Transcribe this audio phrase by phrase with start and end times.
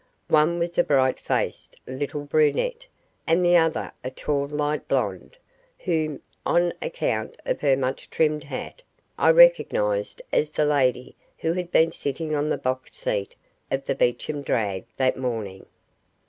[0.29, 2.87] One was a bright faced little brunette,
[3.27, 5.37] and the other a tall light blonde,
[5.77, 8.81] whom, on account of her much trimmed hat,
[9.19, 13.35] I recognized as the lady who had been sitting on the box seat
[13.69, 15.67] of the Beecham drag that morning.